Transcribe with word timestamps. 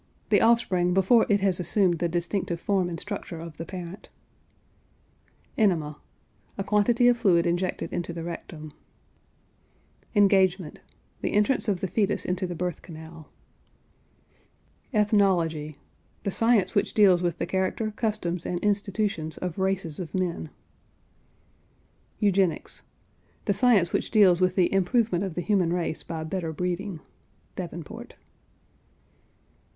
The 0.29 0.41
offspring 0.41 0.95
before 0.95 1.27
it 1.29 1.41
has 1.41 1.59
assumed 1.59 1.99
the 1.99 2.09
distinctive 2.09 2.59
form 2.59 2.89
and 2.89 2.99
structure 2.99 3.39
of 3.39 3.57
the 3.57 3.65
parent. 3.65 4.09
ENEMA. 5.59 5.95
A 6.57 6.63
quantity 6.63 7.07
of 7.07 7.17
fluid 7.17 7.45
injected 7.45 7.93
into 7.93 8.11
the 8.11 8.23
rectum. 8.23 8.73
ENGAGEMENT. 10.15 10.79
The 11.21 11.33
entrance 11.33 11.67
of 11.67 11.81
the 11.81 11.87
fetus 11.87 12.25
into 12.25 12.47
the 12.47 12.55
birth 12.55 12.81
canal. 12.81 13.29
ETHNOLOGY. 14.91 15.77
The 16.23 16.31
science 16.31 16.73
which 16.73 16.95
deals 16.95 17.21
with 17.21 17.37
the 17.37 17.45
character, 17.45 17.91
customs, 17.91 18.43
and 18.43 18.57
institutions 18.61 19.37
of 19.37 19.59
races 19.59 19.99
of 19.99 20.15
men. 20.15 20.49
EUGENICS. 22.19 22.81
The 23.45 23.53
science 23.53 23.93
which 23.93 24.09
deals 24.09 24.41
with 24.41 24.55
the 24.55 24.73
improvement 24.73 25.23
of 25.23 25.35
the 25.35 25.41
human 25.41 25.71
race 25.71 26.01
by 26.01 26.23
better 26.23 26.51
breeding. 26.51 27.01
(Davenport.) 27.55 28.15